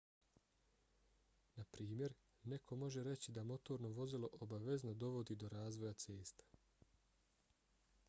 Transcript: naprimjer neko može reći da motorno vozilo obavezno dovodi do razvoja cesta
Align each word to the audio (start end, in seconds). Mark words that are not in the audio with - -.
naprimjer 1.57 2.15
neko 2.53 2.79
može 2.85 3.03
reći 3.09 3.37
da 3.37 3.45
motorno 3.51 3.93
vozilo 4.01 4.33
obavezno 4.41 4.93
dovodi 5.05 5.35
do 5.35 5.55
razvoja 5.59 5.93
cesta 5.93 6.53